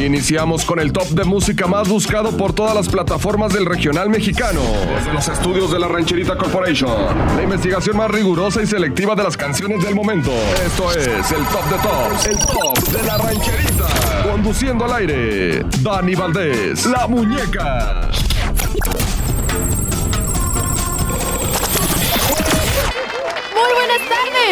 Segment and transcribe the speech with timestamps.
[0.00, 4.60] Iniciamos con el top de música más buscado por todas las plataformas del regional mexicano.
[4.96, 6.90] Desde los estudios de la Rancherita Corporation.
[7.36, 10.30] La investigación más rigurosa y selectiva de las canciones del momento.
[10.64, 12.26] Esto es el top de tops.
[12.26, 14.22] El top de la Rancherita.
[14.30, 15.64] Conduciendo al aire.
[15.82, 16.86] Dani Valdés.
[16.86, 18.10] La muñeca.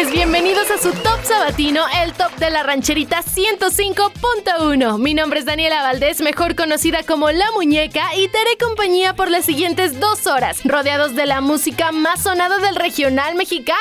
[0.07, 4.97] Bienvenidos a su top sabatino, el top de la rancherita 105.1.
[4.97, 9.29] Mi nombre es Daniela Valdés, mejor conocida como La Muñeca, y te haré compañía por
[9.29, 13.77] las siguientes dos horas, rodeados de la música más sonada del regional mexicano.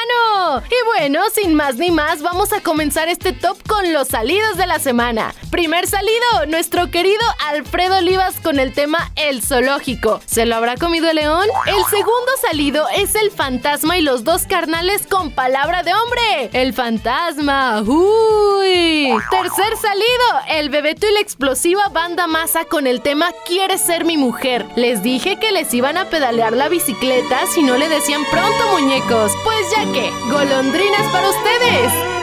[0.66, 4.66] Y bueno, sin más ni más, vamos a comenzar este top con los salidos de
[4.66, 5.34] la semana.
[5.52, 10.20] Primer salido, nuestro querido Alfredo Olivas con el tema El Zoológico.
[10.26, 11.46] ¿Se lo habrá comido el león?
[11.66, 16.07] El segundo salido es El Fantasma y los dos carnales con palabra de hombre.
[16.52, 17.82] El fantasma.
[17.82, 19.10] Uy.
[19.30, 20.06] Tercer salido.
[20.48, 24.66] El Bebeto y la explosiva banda masa con el tema Quieres ser mi mujer.
[24.76, 29.32] Les dije que les iban a pedalear la bicicleta si no le decían pronto muñecos.
[29.44, 32.17] Pues ya que, golondrinas para ustedes.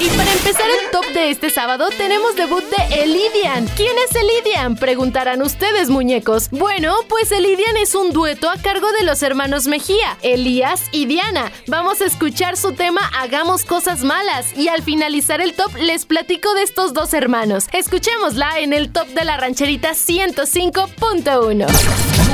[0.00, 3.66] Y para empezar el top de este sábado tenemos debut de Elidian.
[3.76, 4.76] ¿Quién es Elidian?
[4.76, 6.48] Preguntarán ustedes, muñecos.
[6.50, 11.52] Bueno, pues Elidian es un dueto a cargo de los hermanos Mejía, Elías y Diana.
[11.66, 16.54] Vamos a escuchar su tema Hagamos cosas malas y al finalizar el top les platico
[16.54, 17.66] de estos dos hermanos.
[17.70, 21.66] Escuchémosla en el top de la rancherita 105.1.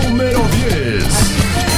[0.08, 1.75] Número 10.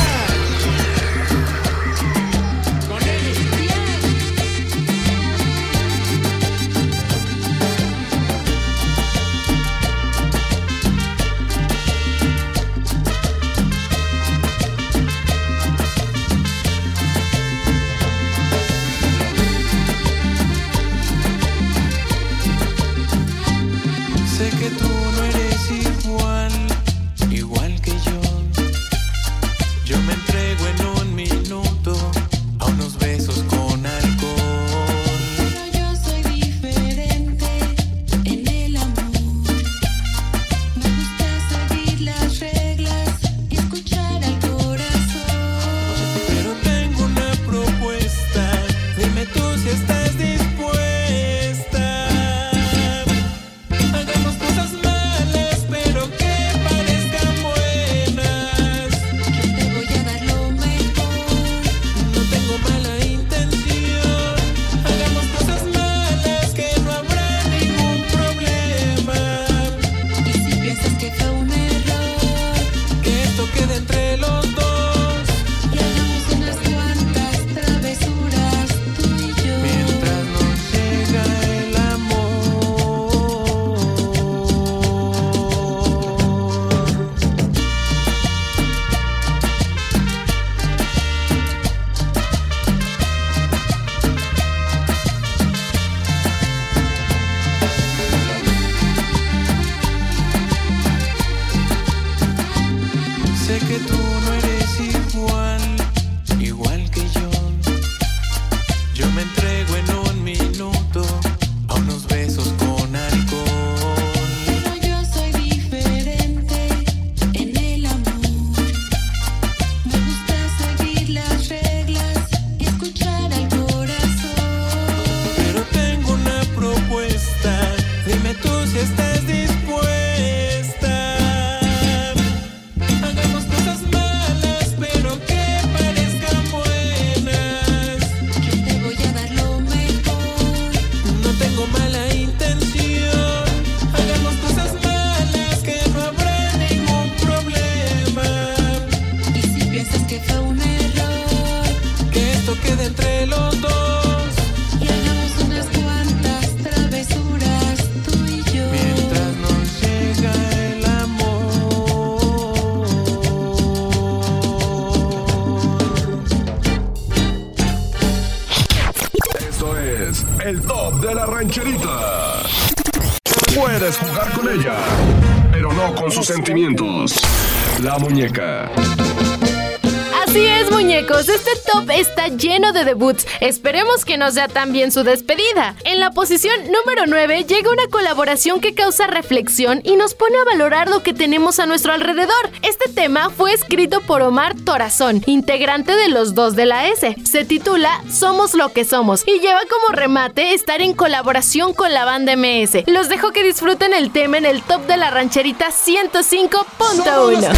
[183.40, 185.74] Esperemos que nos sea tan bien su despedida.
[185.84, 190.44] En la posición número 9 llega una colaboración que causa reflexión y nos pone a
[190.44, 192.50] valorar lo que tenemos a nuestro alrededor.
[192.62, 197.16] Este tema fue escrito por Omar Torazón, integrante de los dos de la S.
[197.24, 202.04] Se titula Somos lo que somos y lleva como remate estar en colaboración con la
[202.04, 202.84] banda MS.
[202.86, 207.50] Los dejo que disfruten el tema en el top de la rancherita 105.1.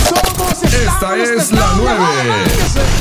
[0.65, 3.00] Esta es la 9.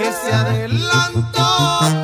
[0.00, 1.99] que se adelantó.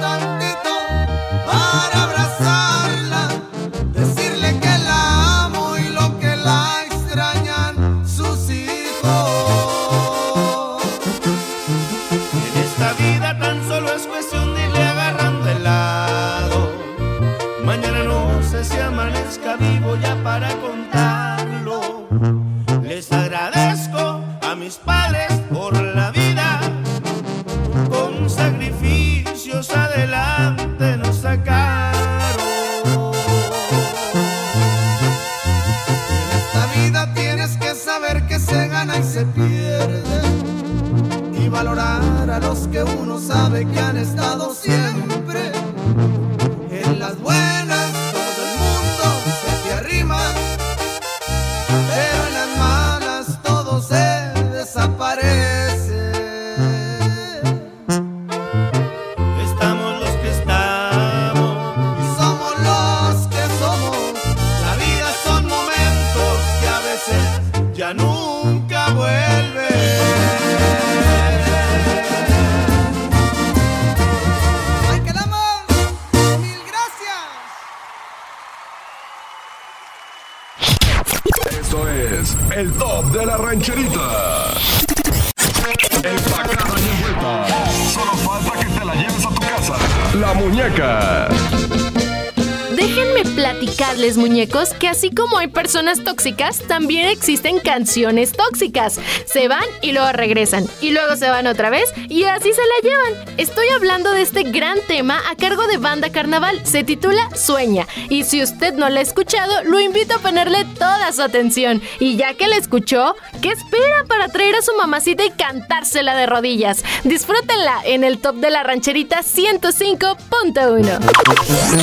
[94.79, 98.99] Que así como hay personas tóxicas, también existen canciones tóxicas.
[99.27, 100.67] Se van y luego regresan.
[100.81, 103.15] Y luego se van otra vez y así se la llevan.
[103.37, 106.61] Estoy hablando de este gran tema a cargo de Banda Carnaval.
[106.65, 107.87] Se titula Sueña.
[108.09, 111.83] Y si usted no la ha escuchado, lo invito a ponerle toda su atención.
[112.01, 116.27] Y ya que la escuchó, ¿qué espera para traer a su mamacita y cantársela de
[116.27, 116.85] rodillas?
[117.05, 120.99] Disfrútenla en el top de la rancherita 105.1.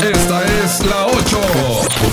[0.03, 2.12] Esta es la 8.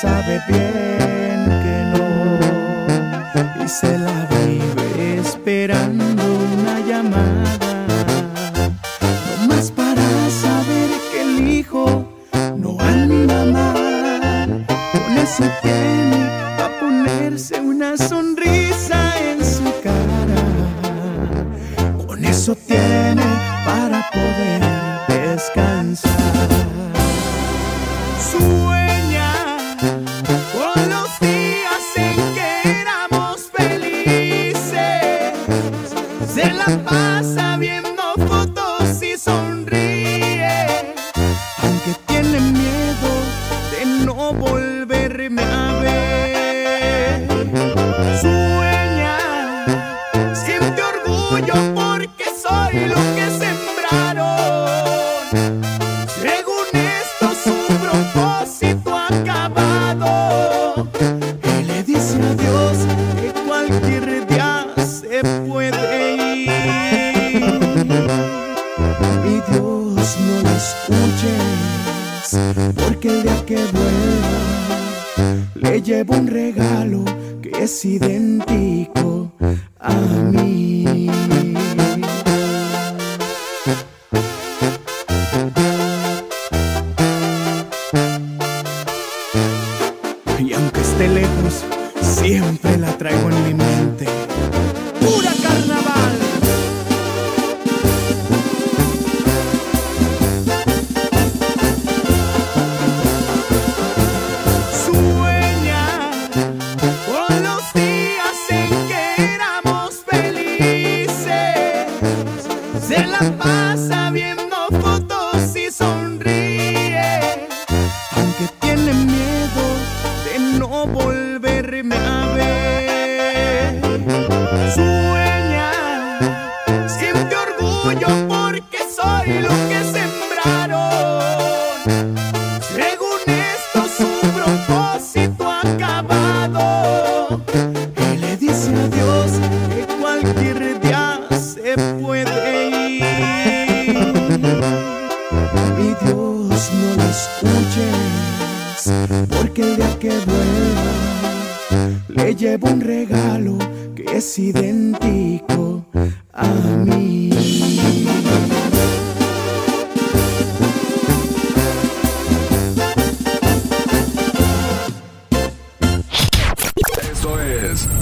[0.00, 0.67] sabe bien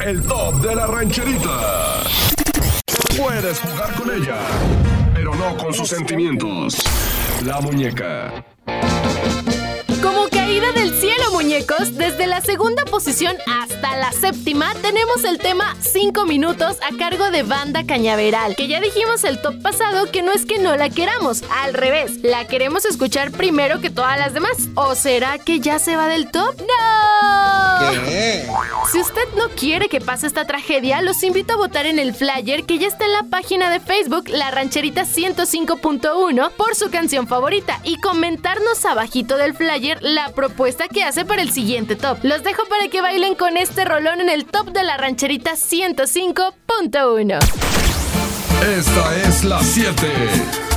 [0.05, 2.03] el top de la rancherita.
[3.17, 4.39] Puedes jugar con ella,
[5.15, 6.77] pero no con sus sentimientos.
[7.45, 8.45] La muñeca.
[10.03, 15.75] Como caída del cielo, muñecos, desde la segunda posición hasta la séptima tenemos el tema
[15.81, 20.33] 5 minutos a cargo de Banda Cañaveral, que ya dijimos el top pasado que no
[20.33, 24.57] es que no la queramos, al revés, la queremos escuchar primero que todas las demás.
[24.75, 26.55] ¿O será que ya se va del top?
[26.61, 27.66] ¡No!
[28.91, 32.65] Si usted no quiere que pase esta tragedia, los invito a votar en el flyer
[32.65, 37.81] que ya está en la página de Facebook La Rancherita 105.1 por su canción favorita
[37.85, 42.19] y comentarnos abajito del flyer la propuesta que hace para el siguiente top.
[42.23, 47.39] Los dejo para que bailen con este rolón en el top de La Rancherita 105.1.
[48.63, 50.76] Esta es la 7.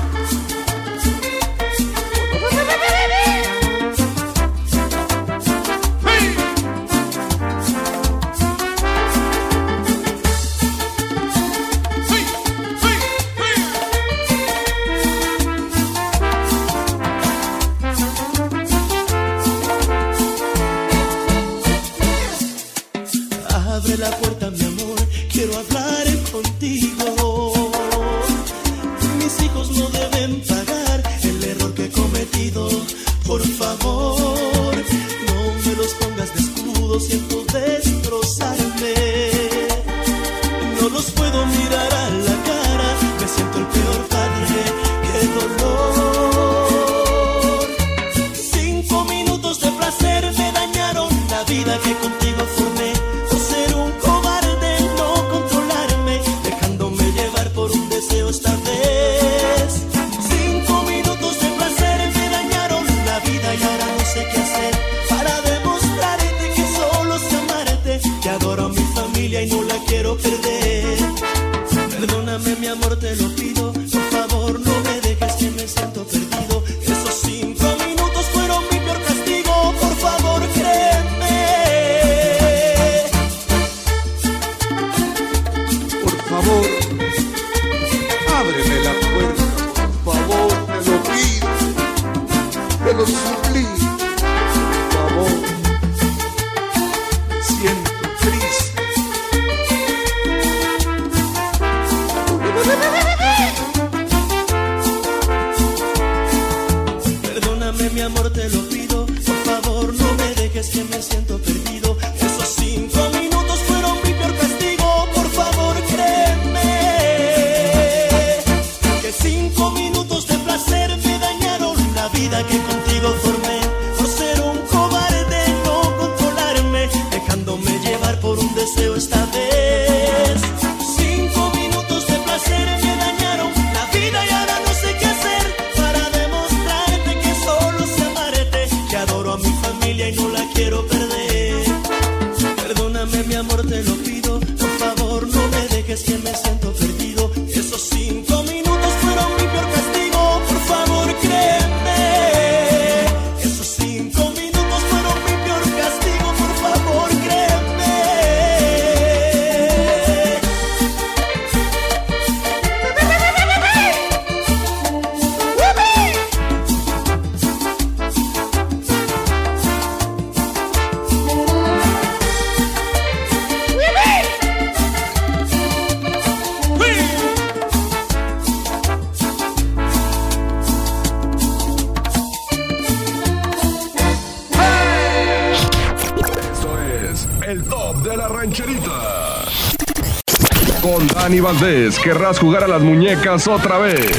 [191.42, 194.12] Valdés, querrás jugar a las muñecas otra vez.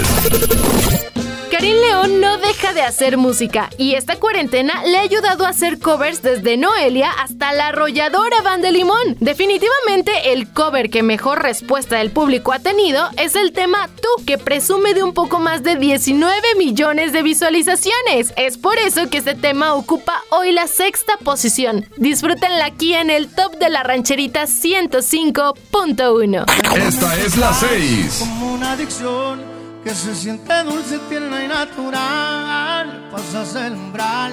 [1.50, 5.78] Karim León no deja de hacer música y esta cuarentena le ha ayudado a hacer
[5.78, 9.16] covers desde Noelia hasta la arrolladora Banda Limón.
[9.18, 14.38] Definitivamente el cover que mejor respuesta del público ha tenido es el tema Tú, que
[14.38, 18.32] presume de un poco más de 19 millones de visualizaciones.
[18.36, 21.86] Es por eso que este tema ocupa hoy la sexta posición.
[21.98, 26.44] Disfrútenla aquí en el top de la rancherita 105.1.
[26.76, 28.16] Esta es la 6.
[28.20, 29.42] Como una adicción
[29.84, 33.10] que se siente dulce, tierna y natural.
[33.12, 34.32] Pasas el umbral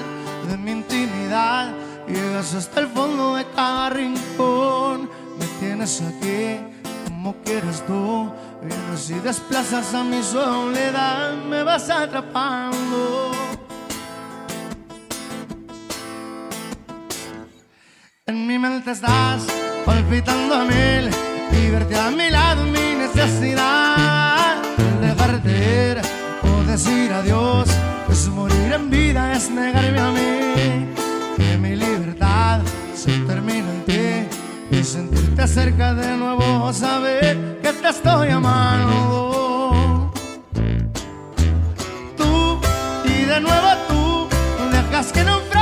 [0.50, 1.74] de mi intimidad,
[2.08, 5.10] llegas hasta el fondo de cada rincón.
[5.38, 6.62] Me tienes aquí
[7.04, 8.32] como quieres tú.
[8.62, 13.47] Vienes y desplazas a mi soledad, me vas atrapando.
[18.30, 19.44] En mi mente estás
[19.86, 21.10] palpitando a mil
[21.50, 24.62] y verte a mi lado mi necesidad.
[25.00, 26.02] Dejarte ir
[26.44, 27.70] o decir adiós
[28.12, 30.94] es morir en vida, es negarme a mí.
[31.38, 32.60] Que mi libertad
[32.94, 40.12] se termina en ti y sentirte cerca de nuevo, saber que te estoy amando.
[42.18, 42.60] Tú
[43.06, 44.28] y de nuevo tú
[44.70, 45.57] dejas que naufrague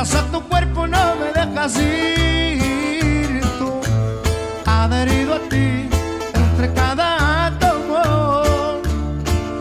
[0.00, 3.42] atas a tu cuerpo, no me dejas ir.
[4.64, 5.88] Adherido a ti,
[6.34, 8.80] entre cada átomo,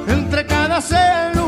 [0.07, 1.38] entre cada célula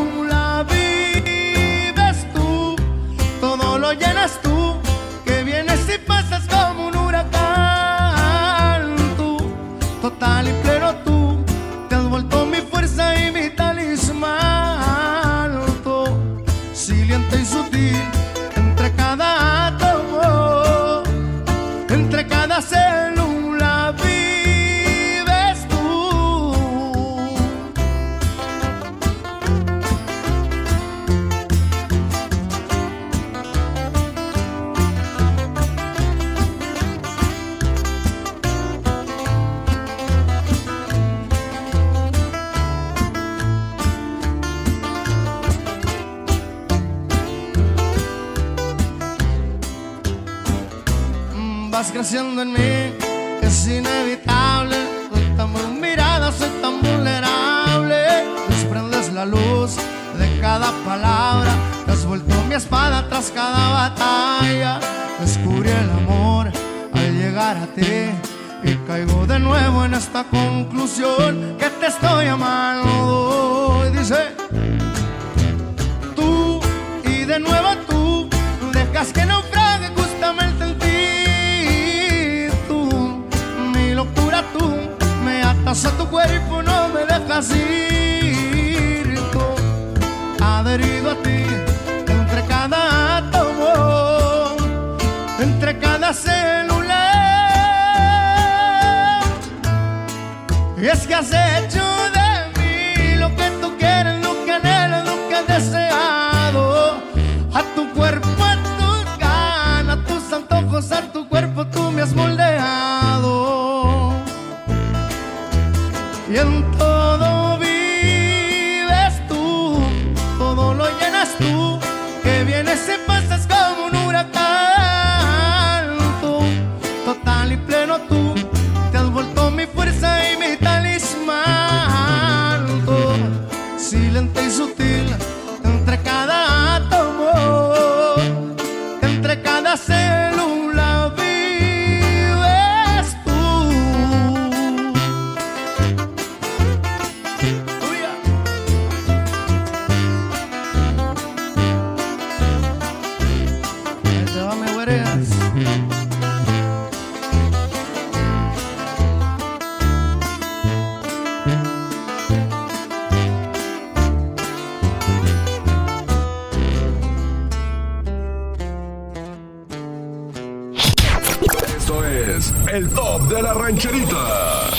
[171.78, 174.70] Esto es el top de la rancherita.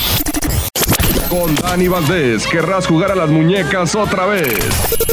[1.31, 5.12] Con Dani Valdés, querrás jugar a las muñecas otra vez.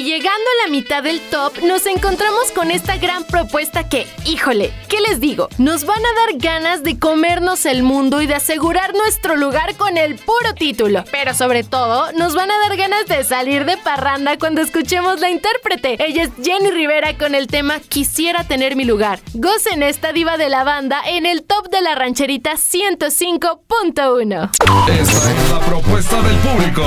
[0.00, 4.72] Y llegando a la mitad del top, nos encontramos con esta gran propuesta que, híjole,
[4.88, 5.50] ¿qué les digo?
[5.58, 9.98] Nos van a dar ganas de comernos el mundo y de asegurar nuestro lugar con
[9.98, 11.04] el puro título.
[11.10, 15.28] Pero sobre todo, nos van a dar ganas de salir de parranda cuando escuchemos la
[15.28, 16.02] intérprete.
[16.02, 19.20] Ella es Jenny Rivera con el tema Quisiera tener mi lugar.
[19.34, 24.50] Gocen esta diva de la banda en el top de la rancherita 105.1.
[24.88, 26.84] Esta es la propuesta del público.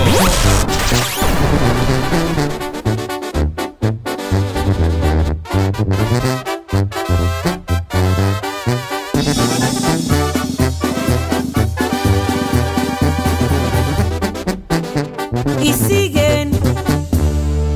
[15.62, 16.52] Y siguen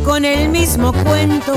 [0.06, 1.54] con el mismo cuento.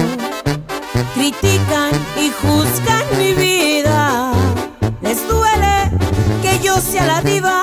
[1.15, 4.33] Critican y juzgan mi vida.
[5.03, 5.91] Les duele
[6.43, 7.63] que yo sea la diva.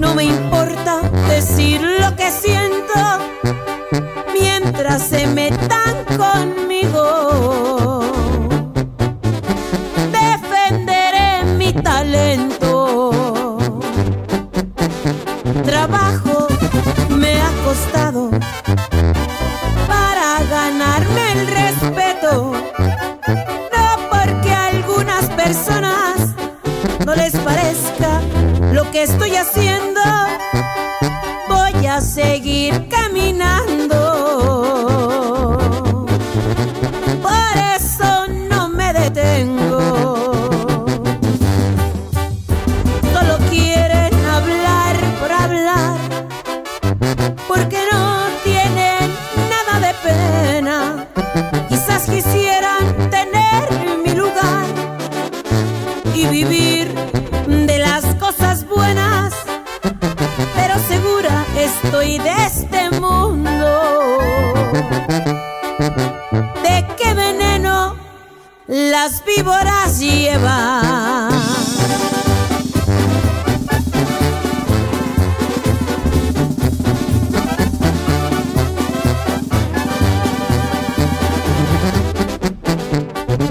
[0.00, 2.94] No me importa decir lo que siento
[4.32, 6.65] mientras se metan conmigo.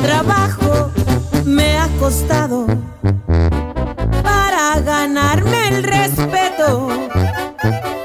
[0.06, 0.92] Trabajo
[1.46, 2.68] me ha costado
[4.22, 6.90] para ganarme el respeto.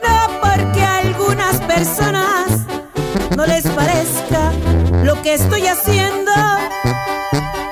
[0.02, 2.46] No porque a algunas personas
[3.36, 4.50] no les parezca
[5.04, 6.32] lo que estoy haciendo,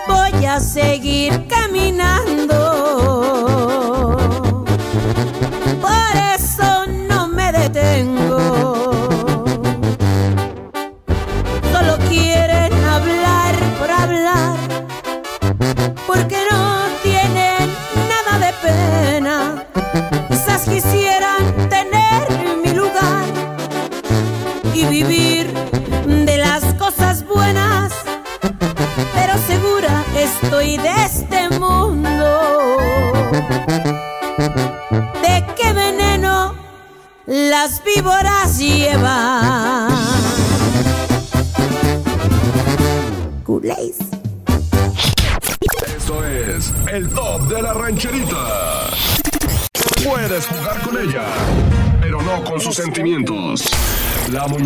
[0.06, 2.47] voy a seguir caminando.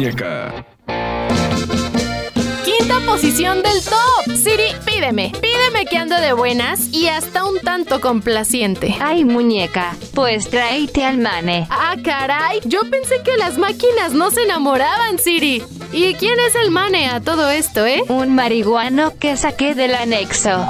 [0.02, 0.66] Muñeca.
[2.64, 4.34] Quinta posición del top.
[4.34, 5.32] Siri, pídeme.
[5.40, 8.96] Pídeme que ando de buenas y hasta un tanto complaciente.
[9.00, 11.68] Ay, muñeca, pues tráete al mane.
[11.70, 12.60] Ah, caray.
[12.64, 15.62] Yo pensé que las máquinas no se enamoraban, Siri.
[15.92, 18.02] ¿Y quién es el mane a todo esto, eh?
[18.08, 20.66] Un marihuano que saqué del anexo.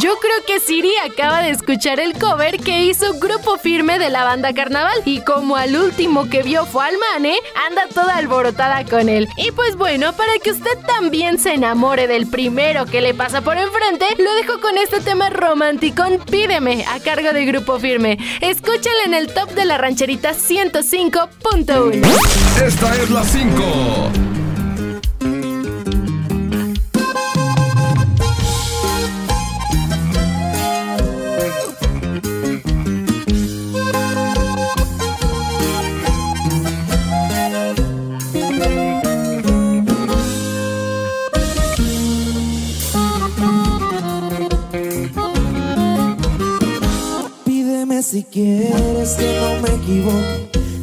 [0.00, 4.24] Yo creo que Siri acaba de escuchar el cover que hizo Grupo Firme de la
[4.24, 5.00] banda Carnaval.
[5.04, 7.36] Y como al último que vio fue al mane,
[7.68, 9.28] anda toda alborotada con él.
[9.36, 13.56] Y pues bueno, para que usted también se enamore del primero que le pasa por
[13.56, 18.18] enfrente, lo dejo con este tema romántico Pídeme a cargo de Grupo Firme.
[18.40, 22.04] Escúchalo en el top de la rancherita 105.1.
[22.64, 24.23] Esta es la 5.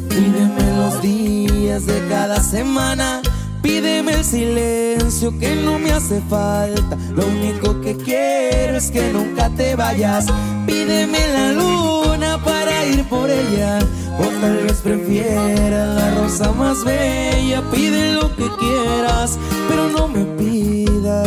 [0.08, 3.20] Pídeme los días de cada semana.
[3.60, 6.96] Pídeme el silencio que no me hace falta.
[7.14, 10.26] Lo único que quiero es que nunca te vayas.
[10.66, 13.80] Pídeme la luna para ir por ella.
[14.18, 17.62] O tal vez prefieras la rosa más bella.
[17.70, 21.21] Pide lo que quieras, pero no me pidas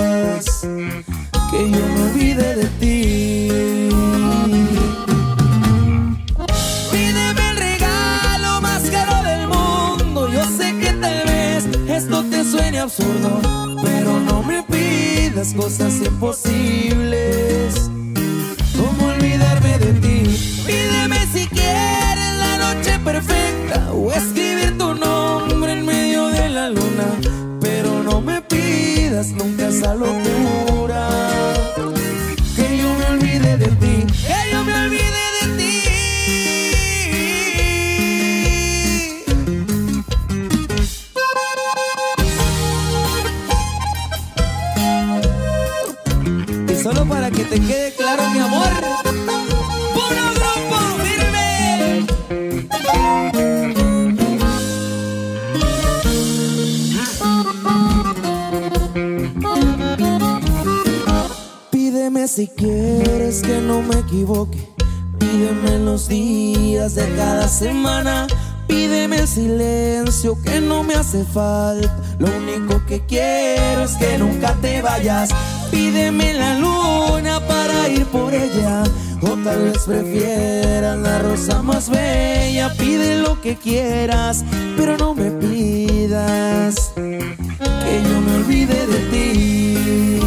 [79.86, 82.74] prefieras la rosa más bella.
[82.78, 84.44] Pide lo que quieras,
[84.78, 90.20] pero no me pidas que yo me olvide de ti.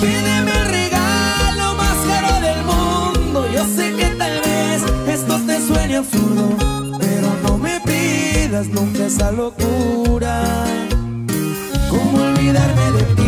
[0.00, 3.46] Pídeme el regalo más caro del mundo.
[3.52, 6.56] Yo sé que tal vez esto te suene absurdo,
[6.98, 10.44] pero no me pidas nunca esa locura.
[11.90, 13.19] ¿Cómo olvidarme de ti?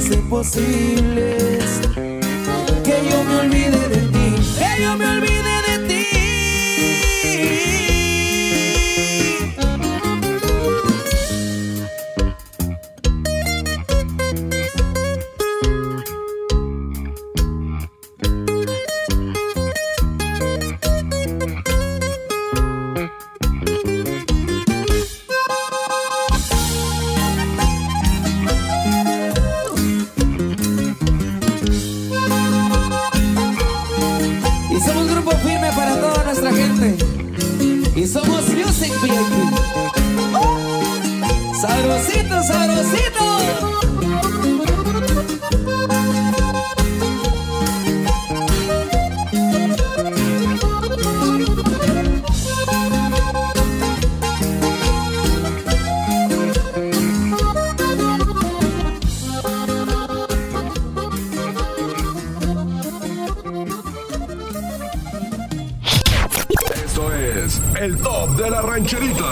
[0.00, 1.80] Pidas cosas imposibles.
[2.84, 5.39] Que yo me olvide de ti, que yo me olvide
[68.92, 69.29] Esto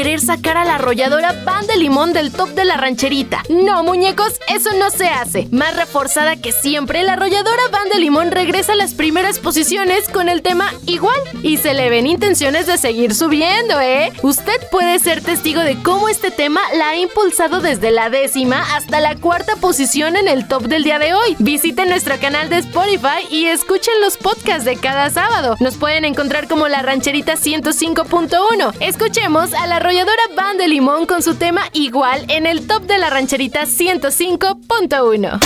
[0.00, 3.42] querer sacar a la arrolladora pan de limón del top de la rancherita.
[3.50, 5.46] No, muñecos, eso no se hace.
[5.50, 10.30] Más reforzada que siempre, la arrolladora van de limón regresa a las primeras posiciones con
[10.30, 11.20] el tema igual.
[11.42, 14.10] Y se le ven intenciones de seguir subiendo, ¿eh?
[14.22, 19.00] Usted puede ser testigo de cómo este tema la ha impulsado desde la décima hasta
[19.00, 21.36] la cuarta posición en el top del día de hoy.
[21.40, 25.56] Visite nuestro canal de Spotify y escuchen los podcasts de cada sábado.
[25.60, 28.72] Nos pueden encontrar como la rancherita 105.1.
[28.80, 32.96] Escuchemos a la arrolladora Van de Limón con su tema igual en el top de
[32.96, 35.40] la rancherita 105.1.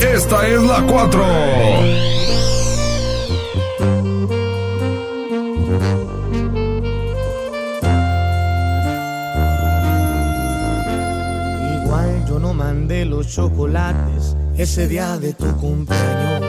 [0.00, 1.24] Esta es la 4.
[11.84, 16.42] Igual yo no mandé los chocolates ese día de tu cumpleaños.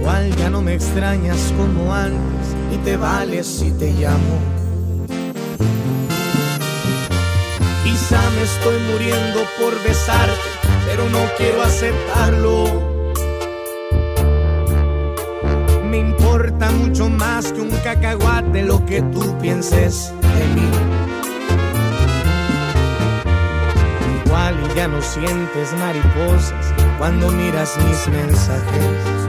[0.00, 4.38] Igual ya no me extrañas como antes y te vales si te llamo.
[7.84, 10.50] Quizá me estoy muriendo por besarte,
[10.86, 12.64] pero no quiero aceptarlo.
[15.84, 20.68] Me importa mucho más que un cacahuate lo que tú pienses de mí.
[24.24, 29.25] Igual ya no sientes mariposas cuando miras mis mensajes.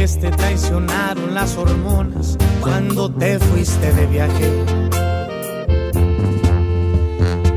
[0.00, 4.50] Vez te traicionaron las hormonas cuando te fuiste de viaje.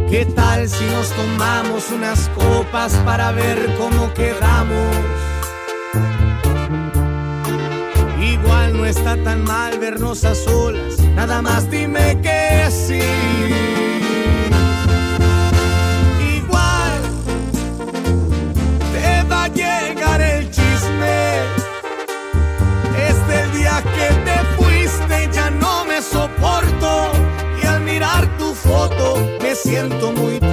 [0.09, 4.93] ¿Qué tal si nos tomamos unas copas para ver cómo quedamos?
[8.21, 13.82] Igual no está tan mal vernos a solas, nada más dime que sí.
[23.81, 27.11] Que te fuiste ya no me soporto
[27.61, 30.52] y al mirar tu foto me siento muy triste.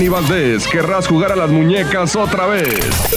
[0.00, 3.09] Dani Valdés, querrás jugar a las muñecas otra vez.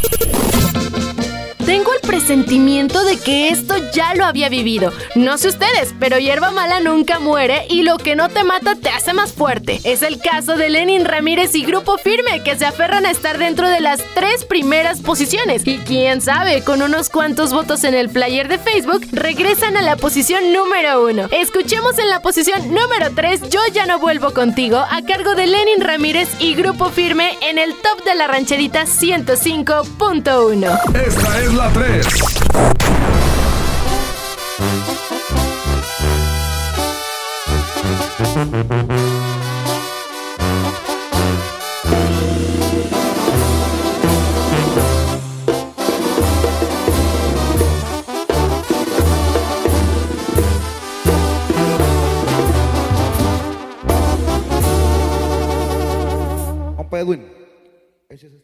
[2.26, 4.94] Presentimiento de que esto ya lo había vivido.
[5.14, 8.88] No sé ustedes, pero hierba mala nunca muere y lo que no te mata te
[8.88, 9.82] hace más fuerte.
[9.84, 13.68] Es el caso de Lenin Ramírez y Grupo Firme que se aferran a estar dentro
[13.68, 15.68] de las tres primeras posiciones.
[15.68, 19.98] Y quién sabe, con unos cuantos votos en el player de Facebook, regresan a la
[19.98, 21.28] posición número uno.
[21.30, 25.82] Escuchemos en la posición número 3 Yo ya no vuelvo contigo a cargo de Lenin
[25.82, 30.80] Ramírez y Grupo Firme en el top de la rancherita 105.1.
[31.06, 32.13] Esta es la 3.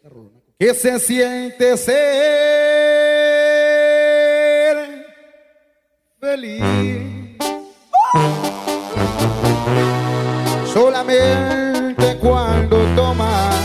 [0.10, 0.32] Rola.
[0.58, 1.96] ¿Qué se siente ser
[6.20, 6.64] feliz?
[10.74, 13.56] Solamente cuando tomas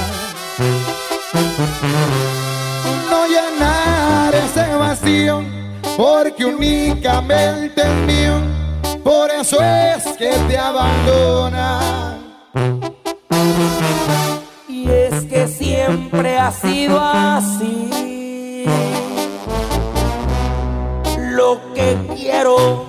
[3.08, 5.42] no llenar ese vacío
[5.96, 8.34] porque únicamente es mío
[9.02, 12.13] por eso es que te abandona
[15.94, 18.64] siempre ha sido así.
[21.18, 22.86] Lo que quiero,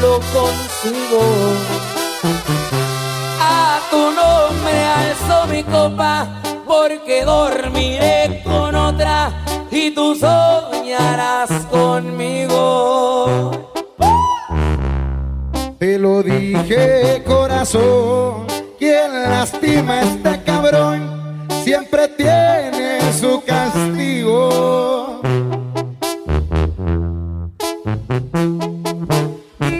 [0.00, 1.22] lo consigo.
[3.40, 9.32] A tu nombre alzo mi copa, porque dormiré con otra
[9.70, 13.50] y tú soñarás conmigo.
[15.78, 18.46] Te lo dije corazón,
[18.78, 21.25] quien lastima a este cabrón
[21.76, 25.20] siempre tiene su castigo.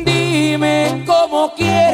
[0.04, 1.85] Dime cómo quieres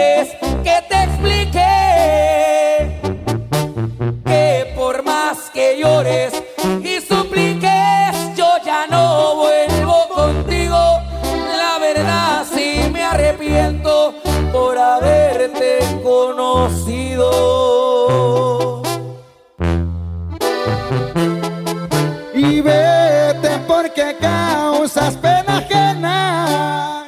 [24.92, 27.04] causas pena ajena.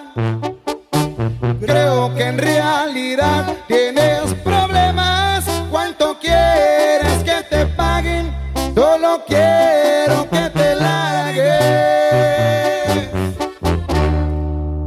[1.60, 5.44] Creo que en realidad tienes problemas.
[5.70, 8.32] ¿Cuánto quieres que te paguen?
[8.74, 11.50] Solo quiero que te largues.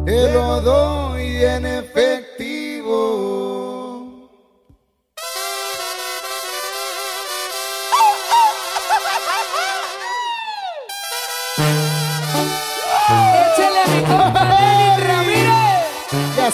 [0.05, 0.96] Te lo doy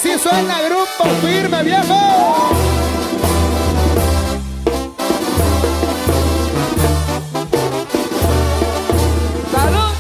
[0.04, 2.00] así suena grupo firme, viejo.
[9.52, 9.94] ¡Salud!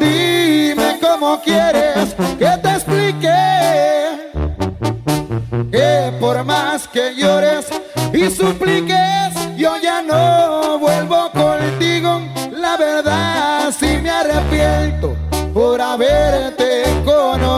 [0.00, 3.36] Dime cómo quieres que te explique
[5.70, 7.66] que por más que llores
[8.12, 11.19] y supliques, yo ya no vuelvo
[13.80, 15.16] sí me arrepiento
[15.54, 17.49] por haberte conocido.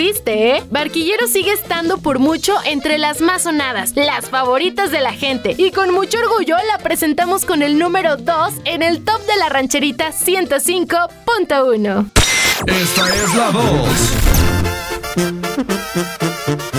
[0.00, 0.62] Desiste, ¿eh?
[0.70, 5.54] Barquillero sigue estando por mucho entre las más sonadas, las favoritas de la gente.
[5.58, 9.50] Y con mucho orgullo la presentamos con el número 2 en el top de la
[9.50, 12.10] rancherita 105.1.
[12.66, 13.50] Esta es la
[16.56, 16.69] 2.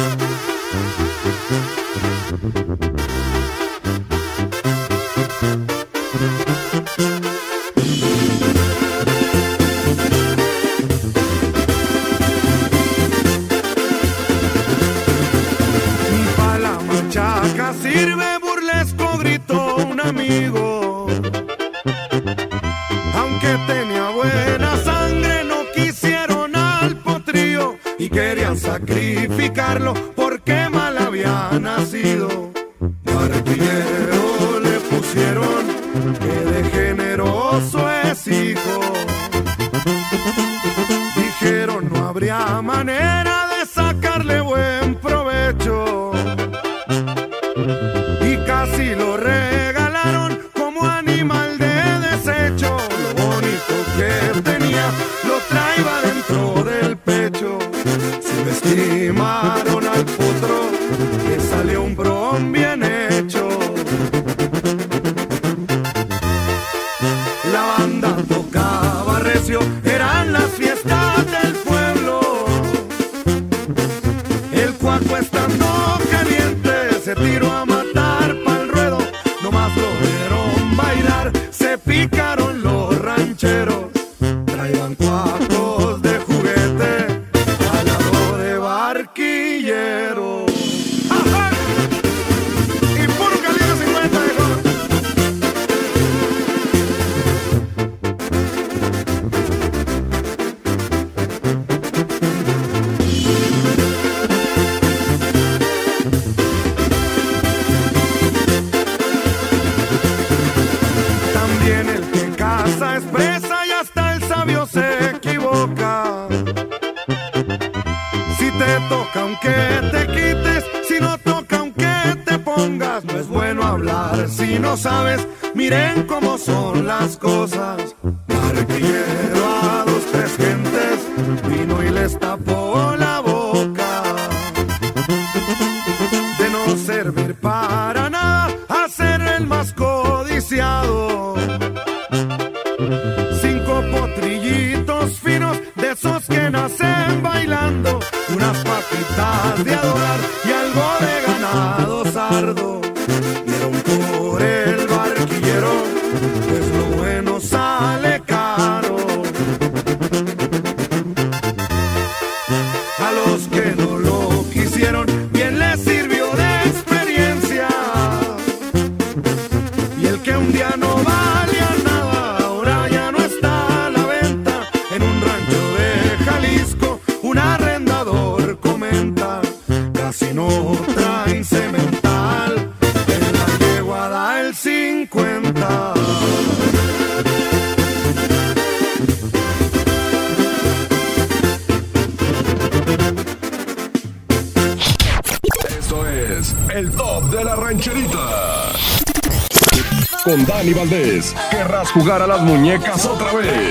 [201.94, 203.70] Jugar a las muñecas otra vez.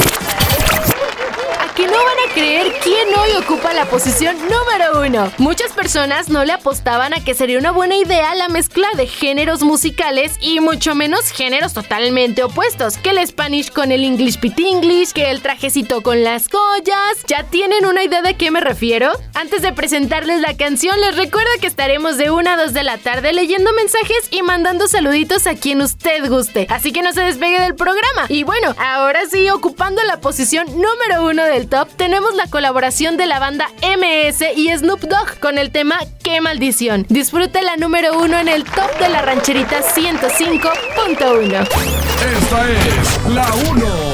[1.59, 5.31] A que no van a creer quién hoy ocupa la posición número uno.
[5.39, 9.63] Muchas personas no le apostaban a que sería una buena idea la mezcla de géneros
[9.63, 15.13] musicales y mucho menos géneros totalmente opuestos, que el Spanish con el English Pit English,
[15.13, 17.25] que el trajecito con las joyas.
[17.27, 19.13] ¿Ya tienen una idea de qué me refiero?
[19.41, 22.99] Antes de presentarles la canción, les recuerdo que estaremos de 1 a 2 de la
[22.99, 26.67] tarde leyendo mensajes y mandando saluditos a quien usted guste.
[26.69, 28.27] Así que no se despegue del programa.
[28.29, 33.25] Y bueno, ahora sí, ocupando la posición número uno del top, tenemos la colaboración de
[33.25, 37.07] la banda MS y Snoop Dogg con el tema Qué maldición.
[37.09, 41.63] Disfrute la número uno en el top de la rancherita 105.1.
[41.63, 44.10] Esta es la 1.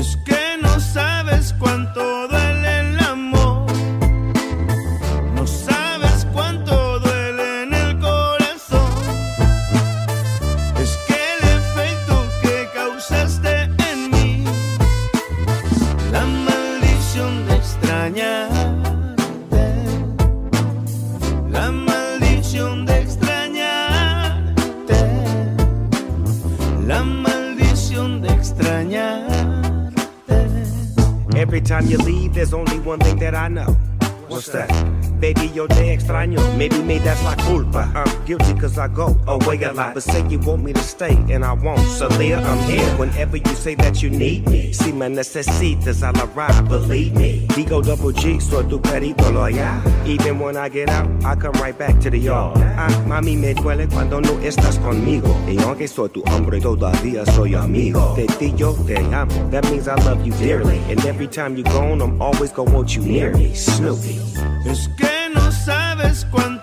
[0.00, 0.16] Es
[39.80, 39.94] lot.
[39.94, 41.80] But say you want me to stay and I won't.
[41.80, 44.72] So Leah, I'm here whenever you say that you need me.
[44.72, 47.46] Si me necesitas, I'll arrive, believe me.
[47.48, 49.80] Digo double G, soy tu perito loyal.
[50.06, 52.58] Even when I get out, I come right back to the yard.
[52.76, 55.34] Ah, mami, me duele cuando no estás conmigo.
[55.46, 58.16] Y aunque soy tu hombre, todavía soy amigo.
[58.38, 59.50] Ti yo te amo.
[59.50, 60.78] That means I love you dearly.
[60.90, 63.54] And every time you're gone, I'm always gonna want you near me.
[63.54, 64.20] Snoopy.
[64.66, 66.59] Es que no sabes cuánto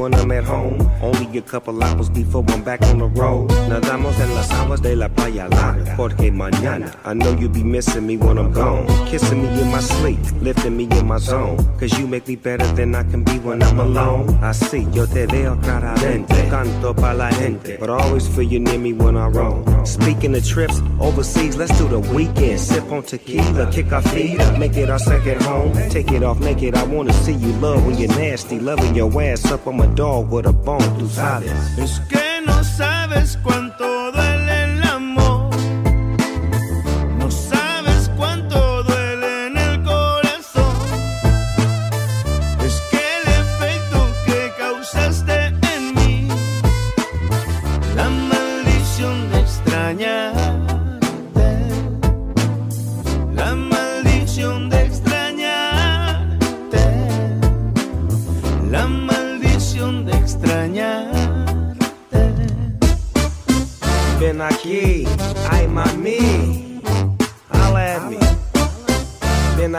[0.00, 3.50] when I'm at home, only a couple hours before I'm back on the road.
[3.68, 5.94] Nadamos en las aguas de la playa larga.
[5.96, 8.86] Porque mañana, I know you'll be missing me when I'm gone.
[9.06, 11.58] Kissing me in my sleep, lifting me in my zone.
[11.78, 14.26] Cause you make me better than I can be when I'm alone.
[14.42, 16.48] Así yo te veo claramente.
[16.48, 17.76] Canto pa' la gente.
[17.78, 19.64] But I always feel you near me when I roam.
[19.84, 22.60] Speaking of trips overseas, let's do the weekend.
[22.60, 25.72] Sip on tequila, kick our feet up, make it our second home.
[25.90, 28.58] Take it off naked, I wanna see you love when you're nasty.
[28.58, 31.78] Loving your ass up, I'm a dog with a bone through silence.
[31.78, 33.99] Es que no sabes cuánto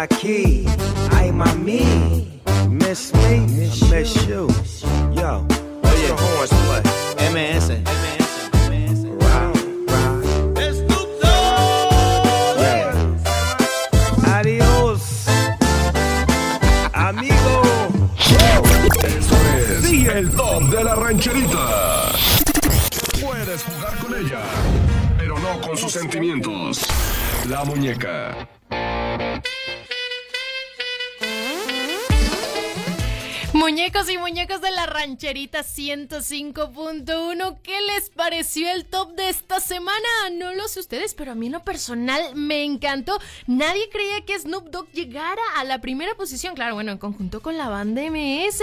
[0.01, 0.65] Ven aquí,
[1.11, 2.25] ay mami,
[2.67, 3.40] miss me,
[35.01, 40.07] rancherita 105.1, ¿qué les pareció el top de esta semana?
[40.31, 43.19] No lo sé ustedes, pero a mí en lo personal me encantó.
[43.47, 47.57] Nadie creía que Snoop Dogg llegara a la primera posición, claro, bueno, en conjunto con
[47.57, 48.61] la banda MS.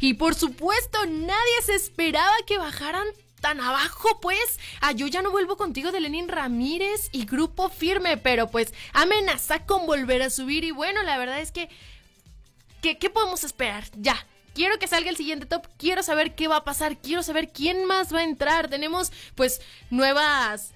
[0.00, 3.06] Y por supuesto, nadie se esperaba que bajaran
[3.40, 4.58] tan abajo, pues.
[4.82, 9.64] Ah, yo ya no vuelvo contigo de Lenin Ramírez y Grupo Firme, pero pues amenaza
[9.64, 10.64] con volver a subir.
[10.64, 11.70] Y bueno, la verdad es que
[12.82, 13.84] ¿Qué, qué podemos esperar?
[13.96, 14.24] Ya.
[14.58, 17.84] Quiero que salga el siguiente top, quiero saber qué va a pasar, quiero saber quién
[17.84, 18.68] más va a entrar.
[18.68, 20.72] Tenemos pues nuevas...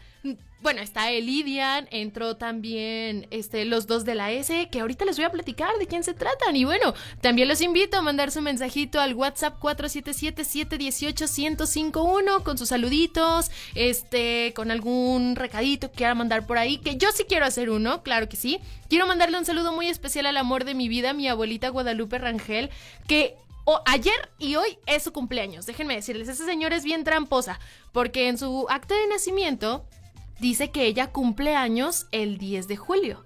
[0.60, 5.24] Bueno, está Elidian, entró también este, los dos de la S, que ahorita les voy
[5.24, 6.54] a platicar de quién se tratan.
[6.54, 13.50] Y bueno, también los invito a mandar su mensajito al WhatsApp 477-718-1051 con sus saluditos,
[13.74, 18.04] este, con algún recadito que quiera mandar por ahí, que yo sí quiero hacer uno,
[18.04, 18.60] claro que sí.
[18.88, 22.70] Quiero mandarle un saludo muy especial al amor de mi vida, mi abuelita Guadalupe Rangel,
[23.08, 25.66] que o ayer y hoy es su cumpleaños.
[25.66, 27.60] Déjenme decirles, esa señora es bien tramposa,
[27.92, 29.86] porque en su acta de nacimiento
[30.40, 33.24] dice que ella cumple años el 10 de julio.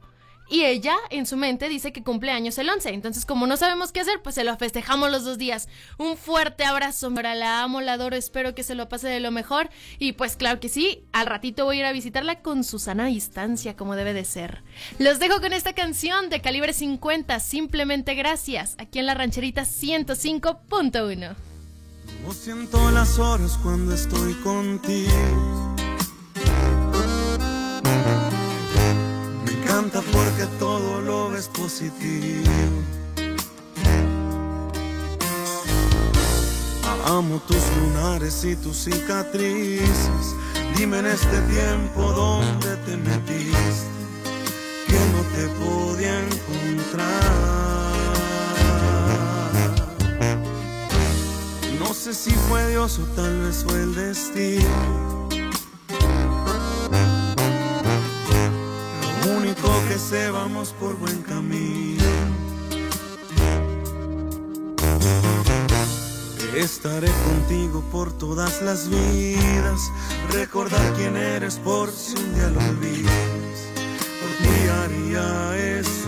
[0.49, 2.91] Y ella en su mente dice que cumple años el 11.
[2.91, 5.69] Entonces, como no sabemos qué hacer, pues se lo festejamos los dos días.
[5.99, 7.35] Un fuerte abrazo, Mora.
[7.35, 8.17] La amo, la adoro.
[8.17, 9.69] Espero que se lo pase de lo mejor.
[9.99, 13.07] Y pues, claro que sí, al ratito voy a ir a visitarla con su sana
[13.07, 14.63] distancia, como debe de ser.
[14.99, 17.41] Los dejo con esta canción de calibre 50.
[17.41, 18.77] Simplemente gracias.
[18.79, 21.35] Aquí en la rancherita 105.1.
[22.25, 25.77] No siento las horas cuando estoy contigo.
[29.93, 32.51] Porque todo lo ves positivo.
[37.05, 40.35] Amo tus lunares y tus cicatrices.
[40.77, 43.87] Dime en este tiempo dónde te metiste,
[44.89, 47.07] que no te podía encontrar.
[51.79, 55.26] No sé si fue Dios o tal vez fue el destino.
[59.89, 62.03] Que sé, vamos por buen camino.
[66.55, 69.81] Estaré contigo por todas las vidas.
[70.33, 73.13] Recordar quién eres por si un día lo olvidas.
[74.21, 76.06] Por ti haría eso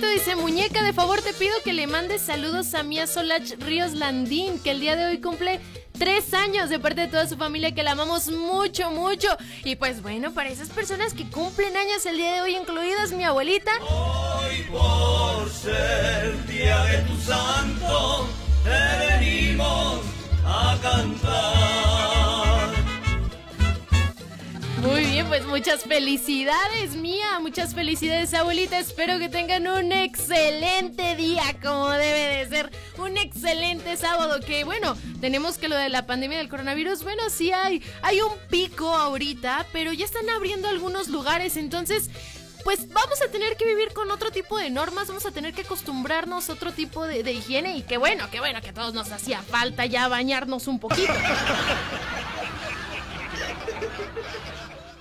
[0.00, 4.58] Dice, muñeca, de favor te pido que le mandes saludos a Mía Solach Ríos Landín,
[4.60, 5.60] que el día de hoy cumple
[5.98, 9.28] tres años de parte de toda su familia, que la amamos mucho, mucho.
[9.64, 13.24] Y pues bueno, para esas personas que cumplen años el día de hoy, incluidas mi
[13.24, 13.72] abuelita.
[13.88, 18.28] Hoy por ser día de tu santo,
[18.64, 20.00] te venimos
[20.44, 21.87] a cantar.
[24.82, 27.40] Muy bien, pues muchas felicidades, mía.
[27.40, 28.78] Muchas felicidades, abuelita.
[28.78, 32.70] Espero que tengan un excelente día, como debe de ser.
[32.96, 34.38] Un excelente sábado.
[34.40, 38.32] Que bueno, tenemos que lo de la pandemia del coronavirus, bueno, sí hay, hay un
[38.50, 41.56] pico ahorita, pero ya están abriendo algunos lugares.
[41.56, 42.08] Entonces,
[42.62, 45.62] pues vamos a tener que vivir con otro tipo de normas, vamos a tener que
[45.62, 47.76] acostumbrarnos a otro tipo de, higiene.
[47.76, 51.12] Y que bueno, que bueno, que a todos nos hacía falta ya bañarnos un poquito.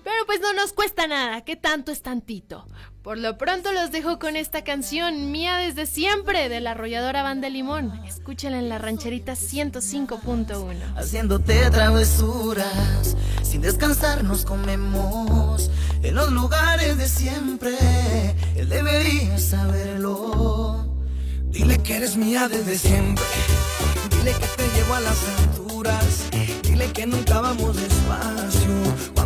[0.07, 2.65] Pero pues no nos cuesta nada, que tanto es tantito.
[3.01, 7.49] Por lo pronto los dejo con esta canción mía desde siempre de la arrolladora Banda
[7.49, 7.91] Limón.
[8.05, 10.95] Escúchala en la rancherita 105.1.
[10.95, 13.17] haciéndote travesuras.
[13.43, 15.69] Sin descansar nos comemos
[16.01, 17.75] en los lugares de siempre.
[18.55, 20.87] Él debería saberlo.
[21.47, 23.25] Dile que eres mía desde siempre.
[24.11, 26.29] Dile que te llevo a las alturas.
[26.63, 29.16] Dile que nunca vamos despacio.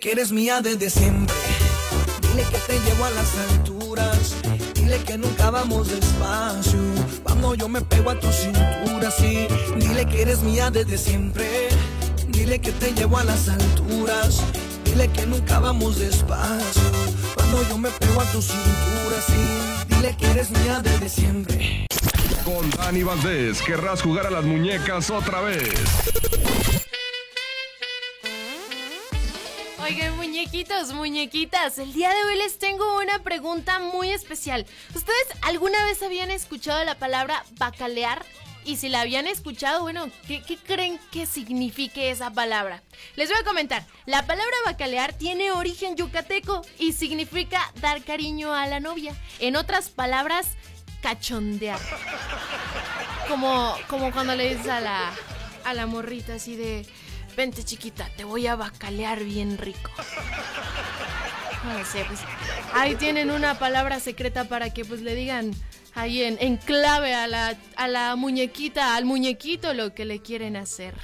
[0.00, 1.36] Dile que eres mía desde siempre.
[2.22, 4.34] Dile que te llevo a las alturas.
[4.74, 6.78] Dile que nunca vamos despacio.
[7.22, 9.46] Cuando yo me pego a tu cintura, sí.
[9.76, 11.68] Dile que eres mía desde siempre.
[12.28, 14.40] Dile que te llevo a las alturas.
[14.86, 16.82] Dile que nunca vamos despacio.
[17.34, 19.94] Cuando yo me pego a tu cintura, sí.
[19.94, 21.86] Dile que eres mía desde siempre.
[22.42, 25.74] Con Dani Valdés, querrás jugar a las muñecas otra vez.
[29.90, 34.64] Oigan, muñequitos, muñequitas, el día de hoy les tengo una pregunta muy especial.
[34.94, 38.24] ¿Ustedes alguna vez habían escuchado la palabra bacalear?
[38.64, 42.84] Y si la habían escuchado, bueno, ¿qué, creen que signifique esa palabra?
[43.16, 43.84] Les voy a comentar.
[44.06, 49.12] La palabra bacalear tiene origen yucateco y significa dar cariño a la novia.
[49.40, 50.50] En otras palabras,
[51.02, 51.80] cachondear.
[53.26, 55.12] Como, como cuando le dices a la,
[55.64, 56.86] a la morrita así de...
[57.36, 59.90] Vente chiquita, te voy a bacalear bien rico.
[61.64, 62.20] No sé, pues
[62.74, 65.52] ahí tienen una palabra secreta para que pues le digan
[65.94, 70.56] ahí en, en clave a la, a la muñequita, al muñequito lo que le quieren
[70.56, 70.94] hacer.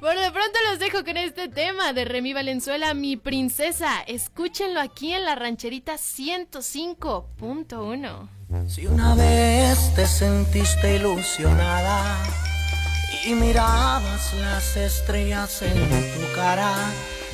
[0.00, 4.02] Bueno, de pronto los dejo con este tema de Remy Valenzuela, mi princesa.
[4.06, 8.28] Escúchenlo aquí en la rancherita 105.1.
[8.68, 12.18] Si una vez te sentiste ilusionada
[13.26, 15.74] y mirabas las estrellas en
[16.14, 16.72] tu cara,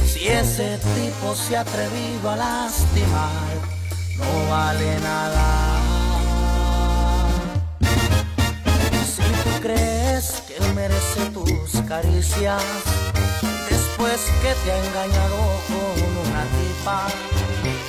[0.04, 3.54] si ese tipo se ha atrevido a lastimar,
[4.16, 5.80] no vale nada.
[9.04, 12.62] Si tú crees que él merece tus caricias,
[13.68, 15.36] después que te ha engañado
[15.66, 17.06] con una tipa,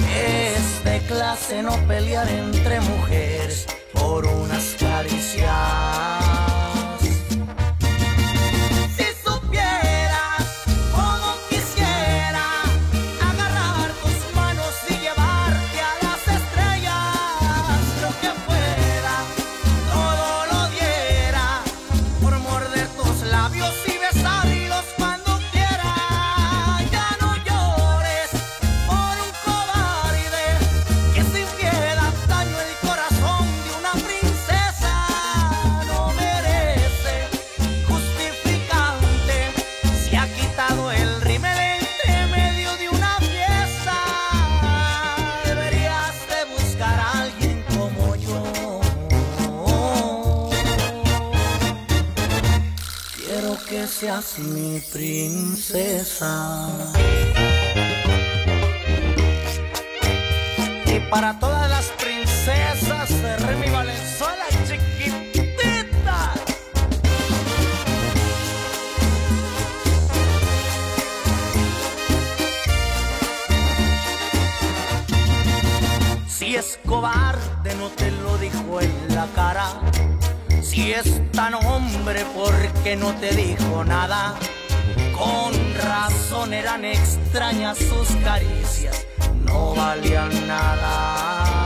[0.10, 6.21] es de clase no pelear entre mujeres por unas caricias.
[54.42, 56.68] Mi princesa.
[60.86, 61.61] Y para todas
[80.82, 84.34] Si es tan hombre, porque no te dijo nada?
[85.16, 89.06] Con razón eran extrañas sus caricias,
[89.46, 91.61] no valían nada.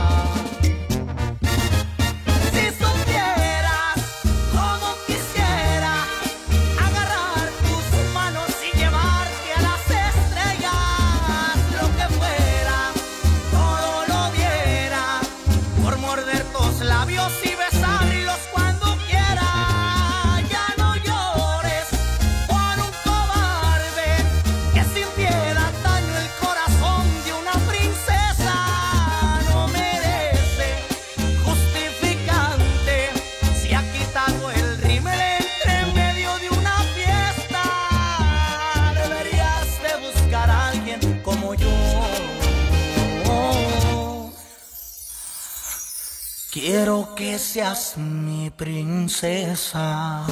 [47.56, 50.26] Seas mi princesa.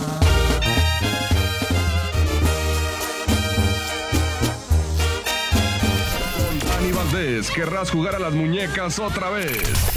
[6.68, 9.93] Dani Valdés, querrás jugar a las muñecas otra vez.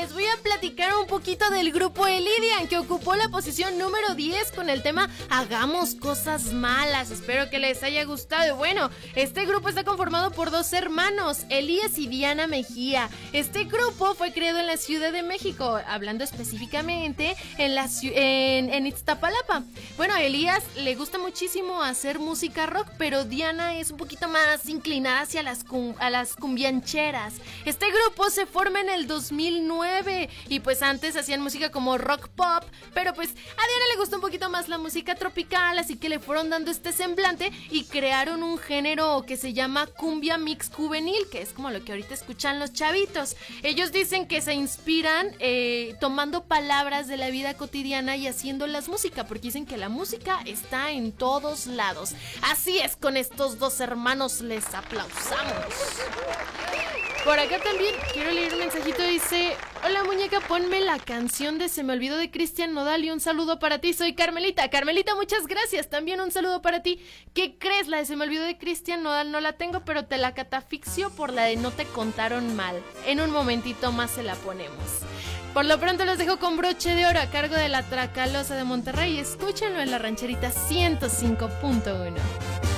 [0.00, 4.52] Les voy a platicar un poquito del grupo Elidian, que ocupó la posición número 10
[4.52, 7.10] con el tema Hagamos cosas malas.
[7.10, 8.54] Espero que les haya gustado.
[8.56, 13.10] Bueno, este grupo está conformado por dos hermanos, Elías y Diana Mejía.
[13.32, 18.86] Este grupo fue creado en la Ciudad de México, hablando específicamente en, la, en, en
[18.86, 19.64] Iztapalapa.
[19.96, 25.22] Bueno, Elías le gusta muchísimo hacer música rock, pero Diana es un poquito más inclinada
[25.22, 27.34] hacia las, cum- a las cumbiancheras.
[27.64, 29.87] Este grupo se forma en el 2009
[30.48, 32.64] y pues antes hacían música como rock pop,
[32.94, 36.18] pero pues a Diana le gusta un poquito más la música tropical, así que le
[36.18, 41.42] fueron dando este semblante y crearon un género que se llama cumbia mix juvenil, que
[41.42, 43.36] es como lo que ahorita escuchan los chavitos.
[43.62, 49.24] Ellos dicen que se inspiran eh, tomando palabras de la vida cotidiana y haciéndolas música,
[49.24, 52.12] porque dicen que la música está en todos lados.
[52.42, 55.74] Así es, con estos dos hermanos les aplausamos.
[57.28, 59.02] Por acá también quiero leer un mensajito.
[59.02, 59.54] Dice:
[59.84, 63.58] Hola muñeca, ponme la canción de Se me olvidó de Cristian Nodal y un saludo
[63.58, 63.92] para ti.
[63.92, 64.70] Soy Carmelita.
[64.70, 65.90] Carmelita, muchas gracias.
[65.90, 67.04] También un saludo para ti.
[67.34, 67.86] ¿Qué crees?
[67.86, 71.10] La de Se me olvidó de Cristian Nodal no la tengo, pero te la catafixio
[71.10, 72.82] por la de No te contaron mal.
[73.04, 75.00] En un momentito más se la ponemos.
[75.52, 78.64] Por lo pronto los dejo con broche de oro a cargo de la Tracalosa de
[78.64, 79.18] Monterrey.
[79.18, 82.77] Escúchenlo en la rancherita 105.1.